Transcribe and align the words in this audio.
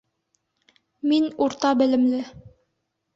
Мин 1.11 1.27
урта 1.47 1.73
белемле 1.83 2.23